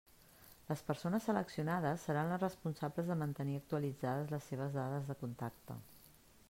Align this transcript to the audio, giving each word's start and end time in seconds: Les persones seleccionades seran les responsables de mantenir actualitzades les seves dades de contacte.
Les 0.69 0.79
persones 0.85 1.27
seleccionades 1.29 2.05
seran 2.09 2.31
les 2.33 2.41
responsables 2.45 3.13
de 3.13 3.19
mantenir 3.21 3.61
actualitzades 3.61 4.35
les 4.35 4.51
seves 4.53 4.77
dades 4.81 5.09
de 5.13 5.21
contacte. 5.25 5.81